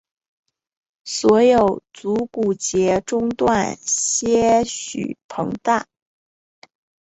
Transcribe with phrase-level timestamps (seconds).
[1.05, 5.85] 所有足股节中段些许膨大。